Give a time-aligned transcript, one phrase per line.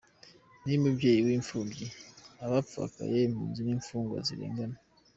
[0.63, 1.87] Ni yo mubyeyi w’imfubyi,
[2.45, 4.77] abapfakaye, impunzi, n’imfungwa zirengana.